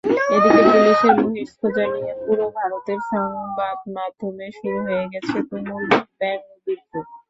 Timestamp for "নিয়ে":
1.93-2.13